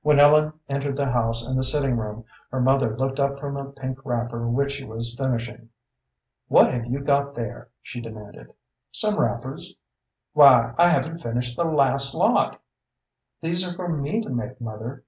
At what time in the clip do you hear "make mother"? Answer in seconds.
14.30-15.04